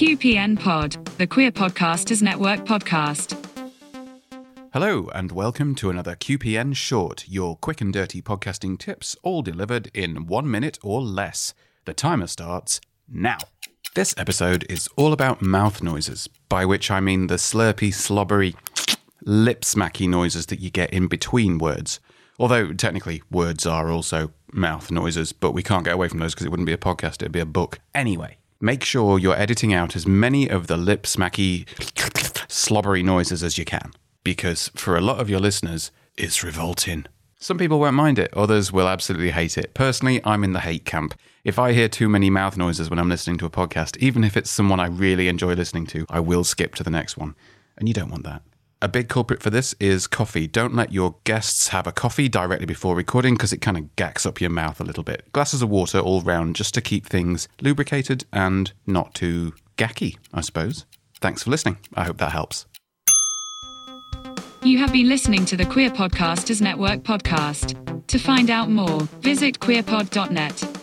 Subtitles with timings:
[0.00, 3.36] QPN Pod, the Queer Podcasters Network podcast.
[4.72, 9.90] Hello, and welcome to another QPN Short, your quick and dirty podcasting tips, all delivered
[9.92, 11.52] in one minute or less.
[11.84, 12.80] The timer starts
[13.10, 13.36] now.
[13.94, 18.56] This episode is all about mouth noises, by which I mean the slurpy, slobbery,
[19.26, 22.00] lip smacky noises that you get in between words.
[22.38, 26.46] Although technically words are also mouth noises, but we can't get away from those because
[26.46, 27.80] it wouldn't be a podcast, it'd be a book.
[27.94, 31.66] Anyway, make sure you're editing out as many of the lip smacky,
[32.50, 33.92] slobbery noises as you can,
[34.22, 37.06] because for a lot of your listeners, it's revolting.
[37.38, 39.72] Some people won't mind it, others will absolutely hate it.
[39.72, 41.14] Personally, I'm in the hate camp.
[41.42, 44.36] If I hear too many mouth noises when I'm listening to a podcast, even if
[44.36, 47.34] it's someone I really enjoy listening to, I will skip to the next one.
[47.78, 48.42] And you don't want that.
[48.82, 50.46] A big culprit for this is coffee.
[50.46, 54.24] Don't let your guests have a coffee directly before recording because it kind of gacks
[54.24, 55.30] up your mouth a little bit.
[55.32, 60.40] Glasses of water all round just to keep things lubricated and not too gacky, I
[60.40, 60.86] suppose.
[61.20, 61.76] Thanks for listening.
[61.92, 62.64] I hope that helps.
[64.62, 68.06] You have been listening to the Queer Podcasters Network podcast.
[68.06, 70.79] To find out more, visit queerpod.net.